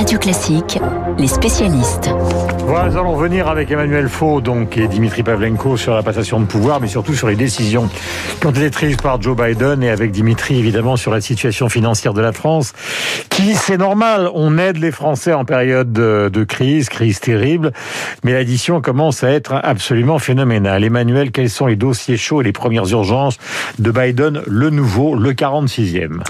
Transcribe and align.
Radio 0.00 0.18
Classique, 0.18 0.78
les 1.18 1.26
spécialistes. 1.26 2.08
Voilà, 2.60 2.88
nous 2.88 2.96
allons 2.96 3.16
venir 3.16 3.48
avec 3.48 3.70
Emmanuel 3.70 4.08
Faux 4.08 4.40
donc, 4.40 4.78
et 4.78 4.88
Dimitri 4.88 5.22
Pavlenko 5.22 5.76
sur 5.76 5.94
la 5.94 6.02
passation 6.02 6.40
de 6.40 6.46
pouvoir, 6.46 6.80
mais 6.80 6.88
surtout 6.88 7.12
sur 7.12 7.28
les 7.28 7.36
décisions 7.36 7.86
qui 8.40 8.46
ont 8.46 8.50
été 8.50 8.70
prises 8.70 8.96
par 8.96 9.20
Joe 9.20 9.36
Biden 9.36 9.82
et 9.82 9.90
avec 9.90 10.10
Dimitri 10.10 10.58
évidemment 10.58 10.96
sur 10.96 11.12
la 11.12 11.20
situation 11.20 11.68
financière 11.68 12.14
de 12.14 12.22
la 12.22 12.32
France, 12.32 12.72
qui 13.28 13.54
c'est 13.54 13.76
normal, 13.76 14.30
on 14.32 14.56
aide 14.56 14.78
les 14.78 14.90
Français 14.90 15.34
en 15.34 15.44
période 15.44 15.92
de, 15.92 16.30
de 16.32 16.44
crise, 16.44 16.88
crise 16.88 17.20
terrible, 17.20 17.70
mais 18.24 18.32
l'addition 18.32 18.80
commence 18.80 19.22
à 19.22 19.30
être 19.30 19.52
absolument 19.62 20.18
phénoménale. 20.18 20.82
Emmanuel, 20.82 21.30
quels 21.30 21.50
sont 21.50 21.66
les 21.66 21.76
dossiers 21.76 22.16
chauds 22.16 22.40
et 22.40 22.44
les 22.44 22.52
premières 22.52 22.90
urgences 22.90 23.36
de 23.78 23.90
Biden, 23.90 24.40
le 24.46 24.70
nouveau, 24.70 25.14
le 25.14 25.34
46e 25.34 26.22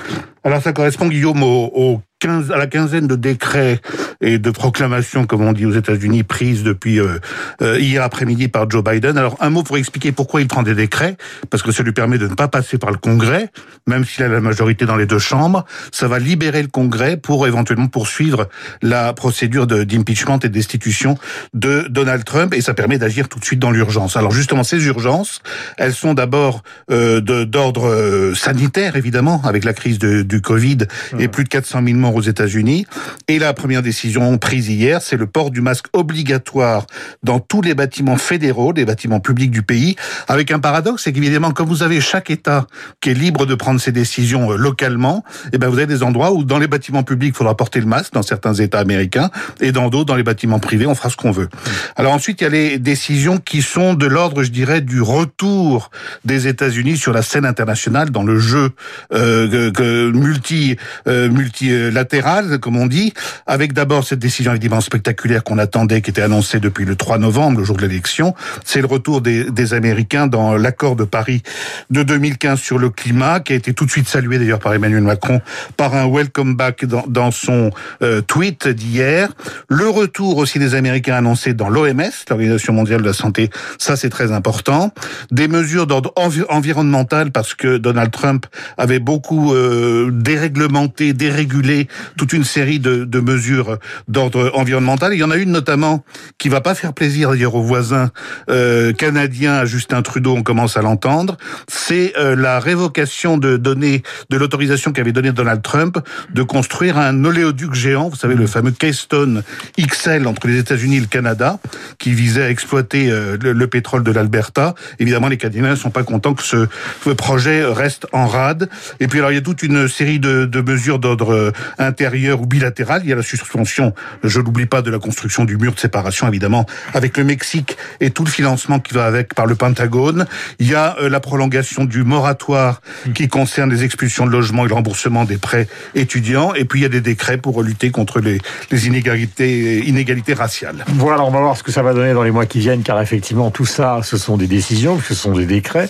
alors 0.43 0.63
ça 0.63 0.73
correspond, 0.73 1.09
Guillaume, 1.09 1.43
au, 1.43 1.71
au 1.75 2.01
15, 2.21 2.53
à 2.53 2.59
la 2.59 2.67
quinzaine 2.67 3.07
de 3.07 3.17
décrets 3.17 3.81
et 4.21 4.39
de 4.39 4.51
proclamations, 4.51 5.25
comme 5.27 5.43
on 5.43 5.53
dit 5.53 5.67
aux 5.67 5.73
États-Unis, 5.73 6.23
prises 6.23 6.63
depuis 6.63 7.01
euh, 7.01 7.19
euh, 7.63 7.79
hier 7.79 8.03
après-midi 8.03 8.49
par 8.49 8.69
Joe 8.69 8.85
Biden. 8.85 9.17
Alors 9.17 9.37
un 9.41 9.51
mot 9.51 9.63
pour 9.63 9.79
expliquer 9.79 10.13
pourquoi 10.13 10.41
il 10.41 10.47
prend 10.47 10.63
des 10.63 10.75
décrets, 10.75 11.17
parce 11.49 11.63
que 11.63 11.73
ça 11.73 11.83
lui 11.83 11.93
permet 11.93 12.19
de 12.19 12.29
ne 12.29 12.35
pas 12.35 12.49
passer 12.49 12.77
par 12.77 12.91
le 12.91 12.99
Congrès, 12.99 13.51
même 13.87 14.05
s'il 14.05 14.25
a 14.25 14.29
la 14.29 14.41
majorité 14.41 14.85
dans 14.85 14.97
les 14.97 15.07
deux 15.07 15.19
chambres. 15.19 15.65
Ça 15.91 16.07
va 16.07 16.19
libérer 16.19 16.63
le 16.63 16.69
Congrès 16.69 17.17
pour 17.17 17.47
éventuellement 17.47 17.89
poursuivre 17.89 18.49
la 18.83 19.13
procédure 19.15 19.67
d'impeachment 19.67 20.39
et 20.43 20.49
de 20.49 20.53
destitution 20.53 21.17
de 21.55 21.87
Donald 21.89 22.25
Trump, 22.25 22.53
et 22.55 22.61
ça 22.61 22.75
permet 22.75 22.99
d'agir 22.99 23.29
tout 23.29 23.39
de 23.39 23.45
suite 23.45 23.61
dans 23.61 23.71
l'urgence. 23.71 24.17
Alors 24.17 24.33
justement, 24.33 24.65
ces 24.65 24.85
urgences, 24.87 25.41
elles 25.79 25.95
sont 25.95 26.15
d'abord 26.15 26.63
euh, 26.91 27.21
d'ordre 27.21 27.89
euh, 27.89 28.35
sanitaire, 28.35 28.97
évidemment, 28.97 29.41
avec 29.45 29.65
la 29.65 29.73
crise 29.73 29.99
de, 29.99 30.23
du 30.23 30.43
Covid 30.43 30.79
et 31.19 31.29
plus 31.29 31.45
de 31.45 31.49
400 31.49 31.83
000 31.85 31.99
morts 31.99 32.15
aux 32.15 32.21
États-Unis. 32.21 32.87
Et 33.29 33.39
la 33.39 33.55
première 33.55 33.83
décision 33.83 34.10
prise 34.41 34.69
hier, 34.69 35.01
c'est 35.03 35.17
le 35.17 35.27
port 35.27 35.51
du 35.51 35.61
masque 35.61 35.87
obligatoire 35.93 36.87
dans 37.23 37.39
tous 37.39 37.63
les 37.63 37.75
bâtiments 37.75 38.17
fédéraux, 38.17 38.73
les 38.73 38.85
bâtiments 38.85 39.21
publics 39.21 39.51
du 39.51 39.63
pays, 39.63 39.97
avec 40.29 40.51
un 40.51 40.59
paradoxe, 40.59 41.05
c'est 41.05 41.13
qu'évidemment, 41.13 41.53
comme 41.53 41.69
vous 41.69 41.83
avez 41.83 42.01
chaque 42.01 42.31
État 42.31 42.67
qui 43.01 43.11
est 43.11 43.15
libre 43.15 43.47
de 43.47 43.55
prendre 43.55 43.81
ses 43.81 43.93
décisions 43.93 44.53
euh, 44.53 44.57
localement, 44.57 45.25
eh 45.53 45.59
ben 45.59 45.69
vous 45.69 45.79
avez 45.79 45.87
des 45.87 46.03
endroits 46.03 46.33
où 46.33 46.45
dans 46.45 46.59
les 46.59 46.69
bâtiments 46.69 47.03
publics, 47.03 47.35
il 47.35 47.37
faudra 47.37 47.57
porter 47.57 47.81
le 47.81 47.87
masque, 47.87 48.13
dans 48.13 48.23
certains 48.23 48.55
États 48.55 48.79
américains, 48.79 49.31
et 49.61 49.73
dans 49.73 49.89
d'autres, 49.89 50.07
dans 50.07 50.17
les 50.17 50.23
bâtiments 50.23 50.59
privés, 50.59 50.87
on 50.87 50.95
fera 50.95 51.11
ce 51.11 51.17
qu'on 51.17 51.31
veut. 51.31 51.49
Alors 51.97 52.13
ensuite, 52.13 52.41
il 52.41 52.45
y 52.45 52.47
a 52.47 52.51
les 52.51 52.79
décisions 52.79 53.39
qui 53.39 53.63
sont 53.63 53.95
de 53.95 54.07
l'ordre, 54.07 54.43
je 54.43 54.51
dirais, 54.51 54.81
du 54.81 55.01
retour 55.01 55.91
des 56.25 56.47
États-Unis 56.47 56.97
sur 56.97 57.13
la 57.13 57.23
scène 57.23 57.45
internationale 57.45 58.11
dans 58.11 58.23
le 58.23 58.39
jeu 58.39 58.71
euh, 59.13 59.71
euh, 59.81 60.13
multi 60.13 60.77
euh, 61.07 61.91
latéral, 61.91 62.59
comme 62.59 62.77
on 62.77 62.87
dit, 62.87 63.13
avec 63.47 63.73
d'abord 63.73 64.00
cette 64.05 64.19
décision 64.19 64.53
évidemment 64.53 64.81
spectaculaire 64.81 65.45
qu'on 65.45 65.59
attendait, 65.59 66.03
qui 66.03 66.11
était 66.11 66.23
annoncée 66.23 66.61
depuis 66.61 66.85
le 66.85 66.97
3 66.97 67.19
novembre, 67.19 67.59
le 67.59 67.65
jour 67.65 67.77
de 67.77 67.83
l'élection. 67.83 68.35
C'est 68.65 68.81
le 68.81 68.87
retour 68.87 69.21
des, 69.21 69.51
des 69.51 69.75
Américains 69.75 70.27
dans 70.27 70.57
l'accord 70.57 70.97
de 70.97 71.05
Paris 71.05 71.43
de 71.91 72.03
2015 72.03 72.61
sur 72.61 72.79
le 72.79 72.91
climat, 72.91 73.41
qui 73.41 73.53
a 73.53 73.57
été 73.57 73.75
tout 73.75 73.85
de 73.85 73.91
suite 73.91 74.09
salué 74.09 74.39
d'ailleurs 74.39 74.59
par 74.59 74.75
Emmanuel 74.75 75.03
Macron 75.03 75.41
par 75.77 75.95
un 75.95 76.09
welcome 76.09 76.55
back 76.57 76.85
dans, 76.85 77.05
dans 77.07 77.31
son 77.31 77.71
euh, 78.03 78.21
tweet 78.21 78.69
d'hier. 78.69 79.31
Le 79.69 79.89
retour 79.89 80.39
aussi 80.39 80.59
des 80.59 80.75
Américains 80.75 81.17
annoncés 81.17 81.55
dans 81.55 81.69
l'OMS, 81.69 82.11
l'Organisation 82.29 82.73
mondiale 82.73 83.03
de 83.03 83.07
la 83.07 83.13
santé, 83.13 83.51
ça 83.79 83.97
c'est 83.97 84.11
très 84.11 84.33
important. 84.33 84.93
Des 85.31 85.49
mesures 85.49 85.87
d'ordre 85.87 86.13
environnemental 86.17 87.33
parce 87.33 87.55
que 87.55 87.77
Donald 87.77 88.11
Trump 88.11 88.47
avait 88.77 88.99
beaucoup 88.99 89.55
euh, 89.55 90.11
déréglementé, 90.13 91.13
dérégulé 91.13 91.89
toute 92.17 92.33
une 92.33 92.45
série 92.45 92.79
de, 92.79 93.05
de 93.05 93.21
mesures 93.21 93.79
d'ordre 94.09 94.51
environnemental. 94.55 95.15
Il 95.15 95.19
y 95.19 95.25
en 95.25 95.31
a 95.31 95.37
une 95.37 95.53
notamment 95.53 96.05
qui 96.39 96.49
va 96.49 96.61
pas 96.61 96.75
faire 96.75 96.93
plaisir 96.93 97.31
d'ailleurs 97.31 97.55
aux 97.55 97.63
voisins 97.63 98.11
euh, 98.49 98.93
canadiens, 98.93 99.55
à 99.55 99.65
Justin 99.65 100.03
Trudeau, 100.03 100.35
on 100.37 100.43
commence 100.43 100.77
à 100.77 100.83
l'entendre. 100.83 101.37
C'est 101.69 102.15
euh, 102.17 102.37
la 102.37 102.61
révocation 102.61 103.39
de 103.39 103.57
donner 103.57 104.03
de 104.31 104.37
l'autorisation 104.37 104.93
qu'avait 104.93 105.13
donnée 105.13 105.33
Donald 105.33 105.63
Trump 105.63 105.99
de 106.33 106.43
construire 106.43 106.99
un 106.99 107.25
oléoduc 107.25 107.75
géant, 107.75 108.09
vous 108.09 108.17
savez 108.17 108.35
le 108.35 108.47
fameux 108.47 108.71
Keystone 108.71 109.43
XL 109.79 110.27
entre 110.27 110.47
les 110.47 110.59
États-Unis 110.59 110.99
et 110.99 111.01
le 111.01 111.07
Canada, 111.07 111.59
qui 111.99 112.13
visait 112.13 112.45
à 112.45 112.51
exploiter 112.51 113.11
euh, 113.11 113.37
le, 113.41 113.53
le, 113.53 113.67
pétrole 113.67 114.03
de 114.03 114.11
l'Alberta. 114.11 114.75
Évidemment, 114.99 115.29
les 115.29 115.37
Canadiens 115.37 115.71
ne 115.71 115.75
sont 115.77 115.91
pas 115.91 116.03
contents 116.03 116.35
que 116.35 116.43
ce, 116.43 116.67
ce, 117.05 117.11
projet 117.11 117.65
reste 117.65 118.07
en 118.13 118.27
rade. 118.27 118.69
Et 118.99 119.07
puis 119.07 119.19
alors 119.19 119.31
il 119.31 119.35
y 119.35 119.39
a 119.39 119.43
toute 119.43 119.63
une 119.63 119.89
série 119.89 120.19
de, 120.19 120.45
de 120.45 120.61
mesures 120.61 120.99
d'ordre 120.99 121.53
intérieur 121.79 122.41
ou 122.41 122.47
bilatéral. 122.47 123.03
Il 123.05 123.11
y 123.11 123.13
a 123.13 123.17
la 123.17 123.23
suspension, 123.23 123.80
je 124.25 124.41
l'oublie 124.41 124.67
pas, 124.67 124.83
de 124.83 124.91
la 124.91 124.99
construction 124.99 125.45
du 125.45 125.57
mur 125.57 125.75
de 125.75 125.81
séparation, 125.81 126.29
évidemment, 126.29 126.67
avec 126.95 127.17
le 127.17 127.25
Mexique 127.25 127.77
et 128.01 128.11
tout 128.11 128.25
le 128.25 128.31
financement 128.31 128.79
qui 128.81 128.95
va 128.95 129.07
avec 129.07 129.35
par 129.35 129.47
le 129.47 129.55
Pentagone. 129.55 130.27
Il 130.59 130.69
y 130.69 130.75
a 130.75 130.97
euh, 131.01 131.09
la 131.09 131.21
prolongation 131.21 131.85
du 131.85 132.03
moratoire 132.05 132.81
qui 133.15 133.29
concerne 133.29 133.71
les 133.71 133.85
expulsions 133.85 134.27
de 134.27 134.31
logements 134.31 134.65
et 134.65 134.69
le 134.69 134.75
remboursement 134.75 135.25
des 135.25 135.39
prêts 135.39 135.69
étudiants. 135.95 136.55
Et 136.55 136.65
puis 136.65 136.81
il 136.81 136.83
y 136.83 136.87
a 136.87 136.91
des 136.91 137.01
décrets 137.01 137.39
pour 137.39 137.63
lutter 137.63 137.91
contre 137.91 138.21
les, 138.21 138.39
les 138.71 138.87
inégalités, 138.87 139.87
inégalités 139.87 140.35
raciales. 140.35 140.85
Voilà, 140.95 141.25
on 141.25 141.31
va 141.31 141.41
voir 141.41 141.57
ce 141.57 141.63
que 141.63 141.73
ça 141.73 141.83
va 141.83 141.95
donner 141.95 142.13
dans 142.13 142.23
les 142.23 142.31
mois 142.31 142.47
qui 142.47 142.61
viennent, 142.61 142.83
car 142.83 143.01
effectivement, 143.01 143.51
tout 143.51 143.67
ça, 143.67 144.01
ce 144.03 144.17
sont 144.17 144.37
des 144.37 144.47
décisions, 144.47 145.01
ce 145.01 145.15
sont 145.15 145.33
des 145.33 145.47
décrets. 145.47 145.89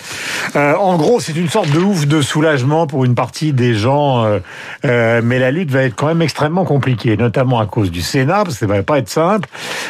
Euh, 0.56 0.74
en 0.74 0.96
gros, 0.96 1.20
c'est 1.20 1.36
une 1.36 1.48
sorte 1.48 1.70
de 1.70 1.78
ouf 1.78 2.06
de 2.06 2.22
soulagement 2.22 2.86
pour 2.86 3.04
une 3.04 3.14
partie 3.14 3.52
des 3.52 3.74
gens, 3.74 4.24
euh, 4.24 4.38
euh, 4.84 5.20
mais 5.22 5.38
la 5.38 5.50
lutte 5.50 5.70
va 5.70 5.82
être 5.82 5.94
quand 5.94 6.06
même 6.06 6.22
extrêmement 6.22 6.64
compliquée, 6.64 7.16
notamment 7.16 7.60
à 7.60 7.66
cause 7.70 7.90
du 7.90 8.02
Sénat, 8.02 8.44
parce 8.44 8.54
que 8.54 8.60
ça 8.60 8.66
va 8.66 8.82
pas 8.82 8.98
être 8.98 9.08
simple. 9.08 9.48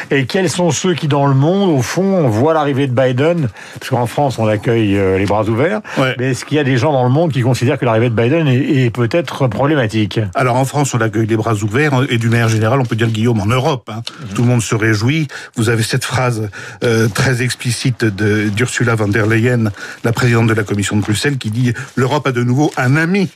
Et 0.09 0.25
quels 0.25 0.49
sont 0.49 0.71
ceux 0.71 0.93
qui, 0.93 1.07
dans 1.07 1.27
le 1.27 1.33
monde, 1.33 1.69
au 1.69 1.81
fond, 1.81 2.27
voient 2.29 2.53
l'arrivée 2.53 2.87
de 2.87 2.93
Biden, 2.93 3.49
parce 3.79 3.89
qu'en 3.89 4.05
France, 4.05 4.39
on 4.39 4.47
accueille 4.47 4.97
euh, 4.97 5.17
les 5.17 5.25
bras 5.25 5.43
ouverts, 5.43 5.81
ouais. 5.97 6.15
mais 6.17 6.31
est-ce 6.31 6.45
qu'il 6.45 6.57
y 6.57 6.59
a 6.59 6.63
des 6.63 6.77
gens 6.77 6.91
dans 6.91 7.03
le 7.03 7.09
monde 7.09 7.31
qui 7.31 7.41
considèrent 7.41 7.77
que 7.77 7.85
l'arrivée 7.85 8.09
de 8.09 8.15
Biden 8.15 8.47
est, 8.47 8.85
est 8.85 8.89
peut-être 8.89 9.47
problématique? 9.47 10.19
Alors 10.35 10.55
en 10.55 10.65
France, 10.65 10.93
on 10.93 11.01
accueille 11.01 11.27
les 11.27 11.37
bras 11.37 11.55
ouverts, 11.55 12.05
et 12.09 12.17
d'une 12.17 12.31
manière 12.31 12.49
générale, 12.49 12.79
on 12.79 12.85
peut 12.85 12.95
dire 12.95 13.07
Guillaume, 13.07 13.39
en 13.39 13.47
Europe, 13.47 13.89
hein, 13.91 14.01
mmh. 14.01 14.33
tout 14.33 14.41
le 14.43 14.47
monde 14.47 14.61
se 14.61 14.75
réjouit. 14.75 15.27
Vous 15.55 15.69
avez 15.69 15.83
cette 15.83 16.05
phrase 16.05 16.49
euh, 16.83 17.07
très 17.07 17.41
explicite 17.41 18.05
d'Ursula 18.05 18.95
von 18.95 19.07
der 19.07 19.25
Leyen, 19.25 19.71
la 20.03 20.13
présidente 20.13 20.47
de 20.47 20.53
la 20.53 20.63
Commission 20.63 20.95
de 20.95 21.01
Bruxelles, 21.01 21.37
qui 21.37 21.49
dit 21.49 21.73
«l'Europe 21.95 22.27
a 22.27 22.31
de 22.31 22.43
nouveau 22.43 22.71
un 22.77 22.95
ami». 22.95 23.29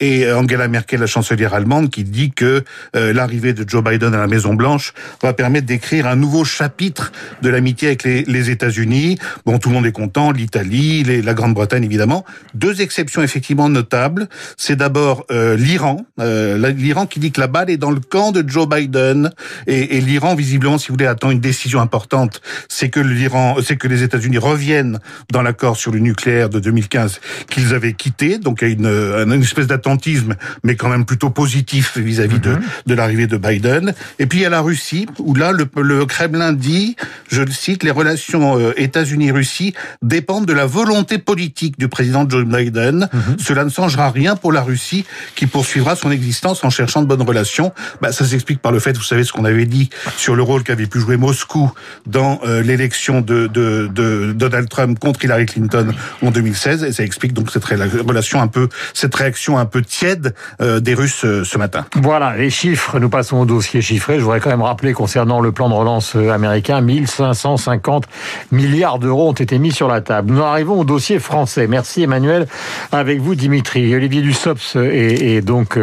Et 0.00 0.30
Angela 0.32 0.66
Merkel, 0.66 1.00
la 1.00 1.06
chancelière 1.06 1.54
allemande, 1.54 1.90
qui 1.90 2.02
dit 2.02 2.32
que 2.32 2.64
euh, 2.96 3.12
l'arrivée 3.12 3.52
de 3.52 3.68
Joe 3.68 3.84
Biden 3.84 3.91
à 4.00 4.10
la 4.10 4.26
Maison 4.26 4.54
Blanche 4.54 4.92
va 5.22 5.32
permettre 5.32 5.66
d'écrire 5.66 6.06
un 6.06 6.16
nouveau 6.16 6.44
chapitre 6.44 7.12
de 7.42 7.48
l'amitié 7.48 7.88
avec 7.88 8.04
les, 8.04 8.24
les 8.24 8.50
États-Unis. 8.50 9.18
Bon, 9.44 9.58
tout 9.58 9.68
le 9.68 9.74
monde 9.74 9.86
est 9.86 9.92
content, 9.92 10.30
l'Italie, 10.30 11.04
la 11.22 11.34
Grande-Bretagne 11.34 11.84
évidemment. 11.84 12.24
Deux 12.54 12.80
exceptions 12.80 13.22
effectivement 13.22 13.68
notables. 13.68 14.28
C'est 14.56 14.76
d'abord 14.76 15.26
euh, 15.30 15.56
l'Iran, 15.56 16.04
euh, 16.20 16.70
l'Iran 16.72 17.06
qui 17.06 17.20
dit 17.20 17.32
que 17.32 17.40
la 17.40 17.46
balle 17.46 17.70
est 17.70 17.76
dans 17.76 17.90
le 17.90 18.00
camp 18.00 18.32
de 18.32 18.48
Joe 18.48 18.68
Biden 18.68 19.30
et, 19.66 19.96
et 19.96 20.00
l'Iran 20.00 20.34
visiblement, 20.34 20.78
si 20.78 20.88
vous 20.88 20.94
voulez, 20.94 21.06
attend 21.06 21.30
une 21.30 21.40
décision 21.40 21.80
importante. 21.80 22.40
C'est 22.68 22.88
que 22.88 23.00
l'Iran, 23.00 23.56
c'est 23.62 23.76
que 23.76 23.88
les 23.88 24.02
États-Unis 24.02 24.38
reviennent 24.38 24.98
dans 25.30 25.42
l'accord 25.42 25.76
sur 25.76 25.92
le 25.92 25.98
nucléaire 25.98 26.48
de 26.48 26.60
2015 26.60 27.20
qu'ils 27.48 27.74
avaient 27.74 27.94
quitté. 27.94 28.38
Donc 28.38 28.62
il 28.62 28.68
y 28.68 28.70
a 28.70 28.74
une, 28.74 29.32
une 29.32 29.42
espèce 29.42 29.66
d'attentisme, 29.66 30.36
mais 30.64 30.76
quand 30.76 30.88
même 30.88 31.04
plutôt 31.04 31.30
positif 31.30 31.98
vis-à-vis 31.98 32.36
-vis 32.36 32.40
de, 32.40 32.56
de 32.86 32.94
l'arrivée 32.94 33.26
de 33.26 33.36
Biden. 33.36 33.81
Et 34.18 34.26
puis 34.26 34.40
il 34.40 34.42
y 34.42 34.46
a 34.46 34.50
la 34.50 34.60
Russie, 34.60 35.06
où 35.18 35.34
là, 35.34 35.52
le, 35.52 35.66
le 35.82 36.06
Kremlin 36.06 36.52
dit, 36.52 36.96
je 37.30 37.42
le 37.42 37.50
cite, 37.50 37.82
les 37.82 37.90
relations 37.90 38.58
euh, 38.58 38.72
États-Unis-Russie 38.76 39.74
dépendent 40.02 40.46
de 40.46 40.52
la 40.52 40.66
volonté 40.66 41.18
politique 41.18 41.78
du 41.78 41.88
président 41.88 42.28
Joe 42.28 42.44
Biden. 42.44 43.08
Mm 43.12 43.18
-hmm. 43.18 43.38
Cela 43.42 43.64
ne 43.64 43.70
changera 43.70 44.10
rien 44.10 44.36
pour 44.36 44.52
la 44.52 44.62
Russie, 44.62 45.04
qui 45.36 45.46
poursuivra 45.46 45.96
son 45.96 46.10
existence 46.10 46.64
en 46.64 46.70
cherchant 46.70 47.02
de 47.02 47.06
bonnes 47.06 47.26
relations. 47.32 47.72
Bah, 48.00 48.12
ça 48.12 48.24
s'explique 48.24 48.60
par 48.60 48.72
le 48.72 48.80
fait, 48.84 48.94
vous 48.96 49.08
savez 49.12 49.24
ce 49.24 49.32
qu'on 49.34 49.44
avait 49.44 49.66
dit 49.76 49.86
sur 50.16 50.34
le 50.38 50.42
rôle 50.42 50.62
qu'avait 50.66 50.90
pu 50.92 50.98
jouer 51.04 51.16
Moscou 51.16 51.64
dans 52.06 52.32
euh, 52.44 52.62
l'élection 52.68 53.20
de, 53.30 53.38
de, 53.58 53.68
de, 54.00 54.32
Donald 54.42 54.68
Trump 54.74 54.98
contre 55.04 55.18
Hillary 55.24 55.46
Clinton 55.46 55.86
en 56.26 56.30
2016, 56.30 56.84
et 56.84 56.92
ça 56.92 57.02
explique 57.10 57.32
donc 57.38 57.50
cette 57.54 57.64
relation 58.10 58.38
un 58.46 58.50
peu, 58.56 58.68
cette 58.94 59.14
réaction 59.22 59.52
un 59.64 59.68
peu 59.74 59.80
tiède 59.82 60.34
euh, 60.60 60.80
des 60.86 60.94
Russes 61.00 61.24
ce 61.52 61.56
matin. 61.58 61.82
Voilà, 62.10 62.28
les 62.36 62.50
chiffres, 62.50 62.98
nous 63.02 63.12
passons 63.18 63.38
au 63.44 63.46
dossier 63.54 63.71
chiffré. 63.80 64.18
Je 64.18 64.24
voudrais 64.24 64.40
quand 64.40 64.50
même 64.50 64.62
rappeler 64.62 64.92
concernant 64.92 65.40
le 65.40 65.52
plan 65.52 65.68
de 65.68 65.74
relance 65.74 66.14
américain, 66.16 66.80
1550 66.80 68.04
milliards 68.50 68.98
d'euros 68.98 69.30
ont 69.30 69.32
été 69.32 69.58
mis 69.58 69.72
sur 69.72 69.88
la 69.88 70.00
table. 70.00 70.32
Nous 70.32 70.42
arrivons 70.42 70.80
au 70.80 70.84
dossier 70.84 71.18
français. 71.18 71.66
Merci 71.66 72.02
Emmanuel. 72.02 72.46
Avec 72.90 73.20
vous 73.20 73.34
Dimitri. 73.34 73.94
Olivier 73.94 74.22
Dussops 74.22 74.76
est, 74.76 75.36
est 75.36 75.40
donc 75.40 75.78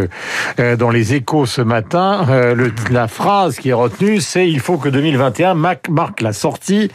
euh, 0.60 0.76
dans 0.76 0.90
les 0.90 1.14
échos 1.14 1.46
ce 1.46 1.62
matin. 1.62 2.26
Euh, 2.30 2.70
la 2.92 3.08
phrase 3.08 3.58
qui 3.58 3.70
est 3.70 3.74
retenue, 3.74 4.22
c'est 4.22 4.50
il 4.50 4.60
faut 4.60 4.78
que 4.78 4.90
2021 4.90 5.54
marque 5.54 6.22
la 6.22 6.34
sortie 6.34 6.90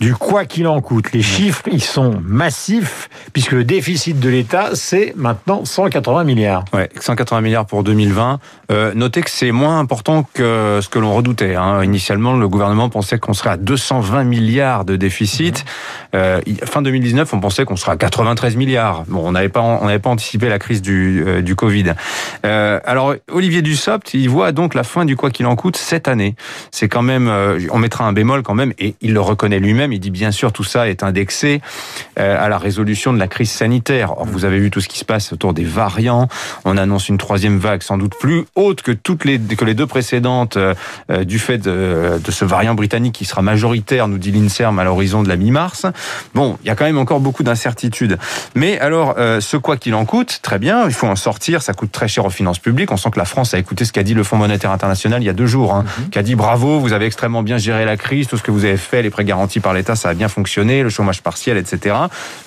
du 0.00 0.14
quoi 0.14 0.44
qu'il 0.44 0.66
en 0.66 0.80
coûte. 0.80 1.12
Les 1.12 1.22
chiffres, 1.22 1.62
ils 1.70 1.82
sont 1.82 2.20
massifs 2.22 3.08
puisque 3.32 3.52
le 3.52 3.64
déficit 3.64 4.18
de 4.18 4.28
l'État, 4.28 4.70
c'est 4.74 5.12
maintenant 5.16 5.64
180 5.64 6.24
milliards. 6.24 6.64
Ouais, 6.72 6.88
180 7.00 7.40
milliards 7.40 7.66
pour 7.66 7.82
2020. 7.82 8.40
Euh, 8.70 8.92
notez 8.94 9.22
que 9.22 9.30
c'est 9.30 9.52
moins 9.52 9.78
important 9.78 10.27
que 10.32 10.80
ce 10.82 10.88
que 10.88 10.98
l'on 10.98 11.14
redoutait. 11.14 11.54
Hein. 11.54 11.82
Initialement, 11.82 12.36
le 12.36 12.48
gouvernement 12.48 12.88
pensait 12.88 13.18
qu'on 13.18 13.34
serait 13.34 13.50
à 13.50 13.56
220 13.56 14.24
milliards 14.24 14.84
de 14.84 14.96
déficit. 14.96 15.64
Euh, 16.14 16.40
fin 16.64 16.82
2019, 16.82 17.32
on 17.34 17.40
pensait 17.40 17.64
qu'on 17.64 17.76
serait 17.76 17.92
à 17.92 17.96
93 17.96 18.56
milliards. 18.56 19.04
Bon, 19.08 19.26
on 19.26 19.32
n'avait 19.32 19.48
pas, 19.48 19.60
on 19.60 19.86
n'avait 19.86 19.98
pas 19.98 20.10
anticipé 20.10 20.48
la 20.48 20.58
crise 20.58 20.82
du, 20.82 21.24
euh, 21.26 21.42
du 21.42 21.56
Covid. 21.56 21.94
Euh, 22.44 22.80
alors, 22.84 23.14
Olivier 23.30 23.62
Dussopt, 23.62 24.14
il 24.14 24.28
voit 24.28 24.52
donc 24.52 24.74
la 24.74 24.84
fin 24.84 25.04
du 25.04 25.16
quoi 25.16 25.30
qu'il 25.30 25.46
en 25.46 25.56
coûte 25.56 25.76
cette 25.76 26.08
année. 26.08 26.34
C'est 26.70 26.88
quand 26.88 27.02
même, 27.02 27.28
euh, 27.28 27.58
on 27.70 27.78
mettra 27.78 28.04
un 28.04 28.12
bémol 28.12 28.42
quand 28.42 28.54
même, 28.54 28.72
et 28.78 28.94
il 29.00 29.12
le 29.12 29.20
reconnaît 29.20 29.60
lui-même. 29.60 29.92
Il 29.92 30.00
dit 30.00 30.10
bien 30.10 30.30
sûr 30.30 30.52
tout 30.52 30.64
ça 30.64 30.88
est 30.88 31.02
indexé 31.02 31.60
euh, 32.18 32.36
à 32.38 32.48
la 32.48 32.58
résolution 32.58 33.12
de 33.12 33.18
la 33.18 33.28
crise 33.28 33.50
sanitaire. 33.50 34.18
Or, 34.18 34.26
vous 34.26 34.44
avez 34.44 34.58
vu 34.58 34.70
tout 34.70 34.80
ce 34.80 34.88
qui 34.88 34.98
se 34.98 35.04
passe 35.04 35.32
autour 35.32 35.54
des 35.54 35.64
variants. 35.64 36.28
On 36.64 36.76
annonce 36.76 37.08
une 37.08 37.18
troisième 37.18 37.58
vague 37.58 37.82
sans 37.82 37.98
doute 37.98 38.14
plus 38.18 38.44
haute 38.54 38.82
que 38.82 38.92
toutes 38.92 39.24
les 39.24 39.38
que 39.38 39.64
les 39.64 39.74
deux 39.74 39.86
précédentes 39.86 40.17
euh, 40.26 40.74
du 41.24 41.38
fait 41.38 41.58
de, 41.58 42.20
de 42.22 42.30
ce 42.30 42.44
variant 42.44 42.74
britannique 42.74 43.14
qui 43.14 43.24
sera 43.24 43.42
majoritaire, 43.42 44.08
nous 44.08 44.18
dit 44.18 44.32
l'Inserm 44.32 44.78
à 44.78 44.84
l'horizon 44.84 45.22
de 45.22 45.28
la 45.28 45.36
mi-mars. 45.36 45.86
Bon, 46.34 46.58
il 46.62 46.68
y 46.68 46.70
a 46.70 46.74
quand 46.74 46.84
même 46.84 46.98
encore 46.98 47.20
beaucoup 47.20 47.42
d'incertitudes. 47.42 48.18
Mais 48.54 48.78
alors, 48.78 49.14
euh, 49.18 49.40
ce 49.40 49.56
quoi 49.56 49.76
qu'il 49.76 49.94
en 49.94 50.04
coûte, 50.04 50.40
très 50.42 50.58
bien, 50.58 50.86
il 50.86 50.92
faut 50.92 51.06
en 51.06 51.16
sortir, 51.16 51.62
ça 51.62 51.72
coûte 51.72 51.92
très 51.92 52.08
cher 52.08 52.24
aux 52.24 52.30
finances 52.30 52.58
publiques. 52.58 52.90
On 52.92 52.96
sent 52.96 53.10
que 53.10 53.18
la 53.18 53.24
France 53.24 53.54
a 53.54 53.58
écouté 53.58 53.84
ce 53.84 53.92
qu'a 53.92 54.02
dit 54.02 54.14
le 54.14 54.22
Fonds 54.22 54.36
monétaire 54.36 54.70
international 54.70 55.22
il 55.22 55.26
y 55.26 55.28
a 55.28 55.32
deux 55.32 55.46
jours, 55.46 55.74
hein, 55.74 55.84
mm 55.84 55.86
-hmm. 55.86 56.10
qui 56.10 56.18
a 56.18 56.22
dit 56.22 56.34
bravo, 56.34 56.78
vous 56.80 56.92
avez 56.92 57.06
extrêmement 57.06 57.42
bien 57.42 57.58
géré 57.58 57.84
la 57.84 57.96
crise, 57.96 58.26
tout 58.26 58.36
ce 58.36 58.42
que 58.42 58.50
vous 58.50 58.64
avez 58.64 58.76
fait, 58.76 59.02
les 59.02 59.10
prêts 59.10 59.24
garantis 59.24 59.60
par 59.60 59.72
l'État, 59.74 59.96
ça 59.96 60.08
a 60.10 60.14
bien 60.14 60.28
fonctionné, 60.28 60.82
le 60.82 60.90
chômage 60.90 61.20
partiel, 61.22 61.56
etc. 61.56 61.96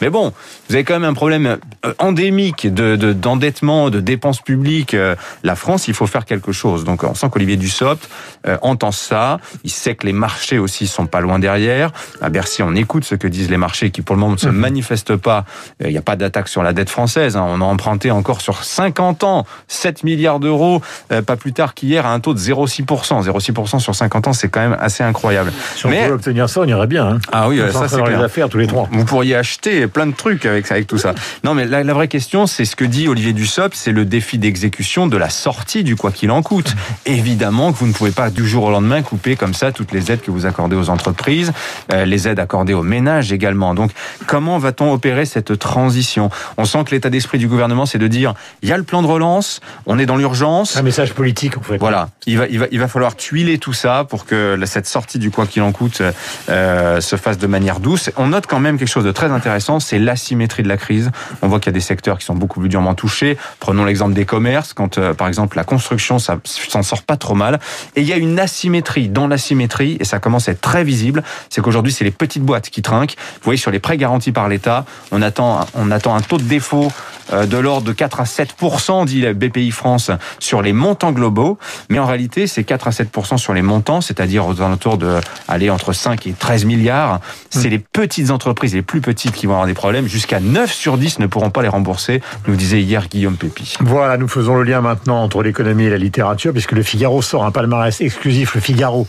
Mais 0.01 0.09
bon, 0.09 0.33
vous 0.67 0.75
avez 0.75 0.83
quand 0.83 0.93
même 0.99 1.09
un 1.09 1.13
problème 1.13 1.57
euh, 1.85 1.93
endémique 1.99 2.73
de 2.73 2.95
d'endettement, 3.13 3.89
de, 3.89 3.97
de, 3.97 3.99
dépenses 4.01 4.41
publiques. 4.41 4.93
Euh, 4.93 5.15
la 5.43 5.55
France, 5.55 5.87
il 5.87 5.93
faut 5.93 6.07
faire 6.07 6.25
quelque 6.25 6.51
chose. 6.51 6.83
Donc, 6.83 7.03
on 7.03 7.15
sent 7.15 7.27
qu'Olivier 7.31 7.57
Dussopt 7.61 8.09
euh, 8.47 8.57
entend 8.61 8.91
ça. 8.91 9.39
Il 9.63 9.69
sait 9.69 9.95
que 9.95 10.05
les 10.05 10.13
marchés 10.13 10.57
aussi 10.57 10.87
sont 10.87 11.05
pas 11.05 11.21
loin 11.21 11.39
derrière. 11.39 11.91
À 12.21 12.29
Bercy, 12.29 12.63
on 12.63 12.75
écoute 12.75 13.05
ce 13.05 13.15
que 13.15 13.27
disent 13.27 13.49
les 13.49 13.57
marchés 13.57 13.91
qui, 13.91 14.01
pour 14.01 14.15
le 14.15 14.19
moment, 14.19 14.33
ne 14.33 14.37
se 14.39 14.49
mmh. 14.49 14.51
manifestent 14.51 15.15
pas. 15.15 15.45
Il 15.79 15.91
n'y 15.91 15.97
a 15.97 16.01
pas 16.01 16.15
d'attaque 16.15 16.47
sur 16.47 16.63
la 16.63 16.73
dette 16.73 16.89
française. 16.89 17.37
Hein. 17.37 17.45
On 17.47 17.61
a 17.61 17.65
emprunté 17.65 18.11
encore 18.11 18.41
sur 18.41 18.63
50 18.63 19.23
ans 19.23 19.45
7 19.67 20.03
milliards 20.03 20.39
d'euros, 20.39 20.81
euh, 21.11 21.21
pas 21.21 21.35
plus 21.35 21.53
tard 21.53 21.73
qu'hier, 21.73 22.05
à 22.05 22.13
un 22.13 22.19
taux 22.19 22.33
de 22.33 22.39
0,6%. 22.39 23.23
0,6% 23.23 23.79
sur 23.79 23.95
50 23.95 24.27
ans, 24.27 24.33
c'est 24.33 24.49
quand 24.49 24.61
même 24.61 24.77
assez 24.79 25.03
incroyable. 25.03 25.51
Si 25.75 25.85
on 25.85 25.89
Mais... 25.89 26.01
pouvait 26.01 26.13
obtenir 26.13 26.49
ça, 26.49 26.61
on 26.61 26.65
irait 26.65 26.87
bien. 26.87 27.07
Hein. 27.07 27.19
Ah 27.31 27.47
oui, 27.47 27.61
ça 27.71 27.87
c'est 27.87 28.01
les 28.01 28.15
affaires 28.15 28.49
tous 28.49 28.57
les 28.57 28.67
trois. 28.67 28.89
Vous 28.91 29.05
pourriez 29.05 29.35
acheter 29.35 29.87
plein 29.87 30.07
de 30.07 30.15
trucs 30.15 30.45
avec, 30.45 30.71
avec 30.71 30.87
tout 30.87 30.97
ça. 30.97 31.13
Non, 31.43 31.53
mais 31.53 31.65
la, 31.65 31.83
la 31.83 31.93
vraie 31.93 32.07
question, 32.07 32.47
c'est 32.47 32.65
ce 32.65 32.75
que 32.75 32.85
dit 32.85 33.07
Olivier 33.07 33.33
Dussopt, 33.33 33.75
c'est 33.75 33.91
le 33.91 34.05
défi 34.05 34.37
d'exécution 34.37 35.07
de 35.07 35.17
la 35.17 35.29
sortie 35.29 35.83
du 35.83 35.95
quoi 35.95 36.11
qu'il 36.11 36.31
en 36.31 36.41
coûte. 36.41 36.75
Évidemment 37.05 37.50
que 37.51 37.77
vous 37.77 37.87
ne 37.87 37.93
pouvez 37.93 38.11
pas 38.11 38.29
du 38.29 38.47
jour 38.47 38.63
au 38.63 38.71
lendemain 38.71 39.01
couper 39.01 39.35
comme 39.35 39.53
ça 39.53 39.71
toutes 39.71 39.91
les 39.91 40.11
aides 40.11 40.21
que 40.21 40.31
vous 40.31 40.45
accordez 40.45 40.75
aux 40.75 40.89
entreprises, 40.89 41.51
euh, 41.91 42.05
les 42.05 42.27
aides 42.27 42.39
accordées 42.39 42.73
aux 42.73 42.83
ménages 42.83 43.31
également. 43.31 43.75
Donc, 43.75 43.91
comment 44.25 44.57
va-t-on 44.57 44.91
opérer 44.91 45.25
cette 45.25 45.59
transition? 45.59 46.29
On 46.57 46.65
sent 46.65 46.83
que 46.85 46.91
l'état 46.91 47.09
d'esprit 47.09 47.37
du 47.37 47.47
gouvernement, 47.47 47.85
c'est 47.85 47.97
de 47.97 48.07
dire 48.07 48.33
il 48.61 48.69
y 48.69 48.71
a 48.71 48.77
le 48.77 48.83
plan 48.83 49.01
de 49.01 49.07
relance, 49.07 49.59
on 49.85 49.99
est 49.99 50.05
dans 50.05 50.17
l'urgence. 50.17 50.77
Un 50.77 50.81
message 50.81 51.13
politique, 51.13 51.57
en 51.57 51.61
fait. 51.61 51.77
Voilà, 51.77 52.09
il 52.25 52.37
va, 52.37 52.47
il 52.47 52.59
va, 52.59 52.65
il 52.71 52.79
va 52.79 52.87
falloir 52.87 53.15
tuiler 53.15 53.57
tout 53.57 53.73
ça 53.73 54.05
pour 54.07 54.25
que 54.25 54.57
cette 54.65 54.87
sortie 54.87 55.19
du 55.19 55.31
quoi 55.31 55.45
qu'il 55.45 55.61
en 55.61 55.71
coûte 55.71 56.01
euh, 56.49 57.01
se 57.01 57.15
fasse 57.15 57.37
de 57.37 57.47
manière 57.47 57.79
douce. 57.79 58.09
On 58.17 58.27
note 58.27 58.47
quand 58.47 58.59
même 58.59 58.77
quelque 58.77 58.87
chose 58.87 59.03
de 59.03 59.11
très 59.11 59.31
intéressant, 59.31 59.79
c'est 59.79 59.99
l'asymétrie 59.99 60.63
de 60.63 60.69
la 60.69 60.77
crise. 60.77 61.11
On 61.41 61.47
voit 61.47 61.59
qu'il 61.59 61.71
y 61.71 61.73
a 61.75 61.79
des 61.79 61.81
secteurs 61.81 62.17
qui 62.17 62.25
sont 62.25 62.35
beaucoup 62.35 62.59
plus 62.59 62.69
durement 62.69 62.95
touchés. 62.95 63.37
Prenons 63.59 63.85
l'exemple 63.85 64.13
des 64.13 64.25
commerces, 64.25 64.73
quand 64.73 64.97
euh, 64.97 65.13
par 65.13 65.27
exemple 65.27 65.57
la 65.57 65.63
construction, 65.63 66.19
ça 66.19 66.39
s'en 66.45 66.83
sort 66.83 67.03
pas 67.03 67.17
trop 67.17 67.30
mal. 67.35 67.59
Et 67.95 68.01
il 68.01 68.07
y 68.07 68.13
a 68.13 68.17
une 68.17 68.39
asymétrie 68.39 69.09
dans 69.09 69.27
l'asymétrie, 69.27 69.97
et 69.99 70.05
ça 70.05 70.19
commence 70.19 70.49
à 70.49 70.53
être 70.53 70.61
très 70.61 70.83
visible, 70.83 71.23
c'est 71.49 71.61
qu'aujourd'hui 71.61 71.91
c'est 71.91 72.05
les 72.05 72.11
petites 72.11 72.43
boîtes 72.43 72.69
qui 72.69 72.81
trinquent. 72.81 73.15
Vous 73.17 73.45
voyez 73.45 73.59
sur 73.59 73.71
les 73.71 73.79
prêts 73.79 73.97
garantis 73.97 74.31
par 74.31 74.47
l'État, 74.47 74.85
on 75.11 75.21
attend, 75.21 75.65
on 75.75 75.91
attend 75.91 76.15
un 76.15 76.21
taux 76.21 76.37
de 76.37 76.43
défaut 76.43 76.91
de 77.31 77.57
l'ordre 77.57 77.87
de 77.87 77.93
4 77.93 78.19
à 78.19 78.23
7% 78.23 79.05
dit 79.05 79.21
la 79.21 79.33
BPI 79.33 79.71
France 79.71 80.11
sur 80.39 80.61
les 80.61 80.73
montants 80.73 81.11
globaux, 81.11 81.57
mais 81.89 81.99
en 81.99 82.05
réalité 82.05 82.45
c'est 82.47 82.63
4 82.63 82.87
à 82.87 82.91
7% 82.91 83.37
sur 83.37 83.53
les 83.53 83.61
montants, 83.61 84.01
c'est-à-dire 84.01 84.45
aux 84.45 84.61
alentours 84.61 84.97
de 84.97 85.19
aller 85.47 85.69
entre 85.69 85.93
5 85.93 86.27
et 86.27 86.33
13 86.33 86.65
milliards. 86.65 87.19
C'est 87.49 87.69
les 87.69 87.79
petites 87.79 88.31
entreprises, 88.31 88.73
les 88.73 88.81
plus 88.81 89.01
petites 89.01 89.33
qui 89.33 89.45
vont 89.45 89.53
avoir 89.53 89.67
des 89.67 89.73
problèmes. 89.73 90.07
Jusqu'à 90.07 90.39
9 90.39 90.71
sur 90.71 90.97
10 90.97 91.19
ne 91.19 91.27
pourront 91.27 91.49
pas 91.49 91.61
les 91.61 91.67
rembourser, 91.67 92.21
nous 92.47 92.55
disait 92.55 92.81
hier 92.81 93.07
Guillaume 93.07 93.35
Pépi. 93.35 93.75
Voilà, 93.79 94.17
nous 94.17 94.27
faisons 94.27 94.55
le 94.55 94.63
lien 94.63 94.81
maintenant 94.81 95.23
entre 95.23 95.41
l'économie 95.43 95.85
et 95.85 95.89
la 95.89 95.97
littérature, 95.97 96.51
puisque 96.51 96.73
le 96.73 96.83
Figaro 96.83 97.20
sort 97.21 97.45
un 97.45 97.51
palmarès 97.51 97.99
exclusif, 98.01 98.55
le 98.55 98.61
Figaro, 98.61 99.07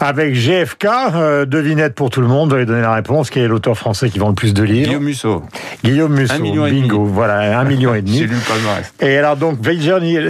avec 0.00 0.34
GFK. 0.34 0.86
Euh, 1.14 1.46
devinette 1.46 1.94
pour 1.94 2.10
tout 2.10 2.20
le 2.20 2.26
monde, 2.26 2.50
vous 2.50 2.56
allez 2.56 2.66
donner 2.66 2.82
la 2.82 2.94
réponse. 2.94 3.30
Quel 3.30 3.44
est 3.44 3.48
l'auteur 3.48 3.76
français 3.76 4.10
qui 4.10 4.18
vend 4.18 4.28
le 4.28 4.34
plus 4.34 4.54
de 4.54 4.62
livres 4.62 4.86
Guillaume 4.88 5.04
Musso. 5.04 5.42
Guillaume 5.84 6.14
Musso, 6.14 6.34
un 6.34 6.38
million 6.38 6.64
bingo, 6.68 7.04
voilà, 7.04 7.58
un 7.58 7.64
million 7.68 7.94
et 7.94 8.02
demi. 8.02 8.18
J'ai 8.18 8.26
lu 8.26 8.34
le 8.34 8.48
palmarès. 8.48 8.92
Et 9.00 9.16
alors 9.16 9.36
donc, 9.36 9.58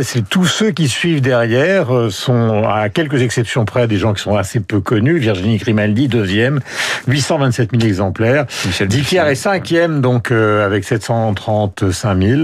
c'est 0.02 0.28
tous 0.28 0.46
ceux 0.46 0.70
qui 0.70 0.88
suivent 0.88 1.20
derrière 1.20 1.94
euh, 1.94 2.11
sont, 2.11 2.64
à 2.69 2.88
quelques 2.88 3.23
exceptions 3.23 3.64
près, 3.64 3.87
des 3.87 3.99
gens 3.99 4.14
qui 4.14 4.23
sont 4.23 4.37
assez 4.37 4.61
peu 4.61 4.81
connus. 4.81 5.19
Virginie 5.19 5.56
Grimaldi, 5.56 6.08
deuxième, 6.08 6.61
827 7.08 7.70
000 7.73 7.84
exemplaires. 7.84 8.46
Dicker 8.81 9.26
est 9.26 9.34
cinquième, 9.34 10.00
donc 10.00 10.31
euh, 10.31 10.64
avec 10.64 10.84
735 10.84 12.23
000. 12.23 12.43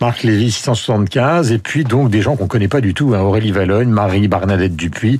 Marc 0.00 0.22
Lévy, 0.22 0.50
675. 0.50 1.52
Et 1.52 1.58
puis 1.58 1.84
donc 1.84 2.10
des 2.10 2.22
gens 2.22 2.36
qu'on 2.36 2.46
connaît 2.46 2.68
pas 2.68 2.80
du 2.80 2.94
tout, 2.94 3.14
hein, 3.14 3.20
Aurélie 3.20 3.52
Valogne, 3.52 3.88
Marie 3.88 4.21
Barnadette 4.28 4.76
Dupuis. 4.76 5.18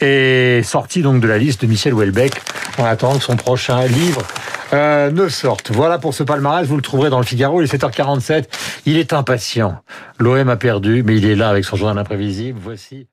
Et 0.00 0.60
sorti 0.64 1.02
donc 1.02 1.20
de 1.20 1.28
la 1.28 1.38
liste 1.38 1.62
de 1.62 1.66
Michel 1.66 1.94
Houellebecq 1.94 2.32
en 2.78 2.84
attendant 2.84 3.18
que 3.18 3.24
son 3.24 3.36
prochain 3.36 3.86
livre 3.86 4.22
euh, 4.72 5.10
ne 5.10 5.28
sorte. 5.28 5.70
Voilà 5.70 5.98
pour 5.98 6.14
ce 6.14 6.22
palmarès, 6.22 6.66
vous 6.66 6.76
le 6.76 6.82
trouverez 6.82 7.10
dans 7.10 7.18
le 7.18 7.24
Figaro, 7.24 7.60
il 7.60 7.64
est 7.64 7.74
7h47. 7.74 8.44
Il 8.86 8.98
est 8.98 9.12
impatient. 9.12 9.82
L'OM 10.18 10.48
a 10.48 10.56
perdu, 10.56 11.02
mais 11.04 11.16
il 11.16 11.26
est 11.26 11.36
là 11.36 11.50
avec 11.50 11.64
son 11.64 11.76
journal 11.76 11.98
imprévisible. 11.98 12.58
Voici. 12.62 13.06